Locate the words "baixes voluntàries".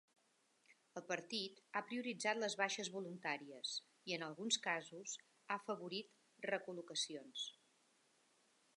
2.63-3.75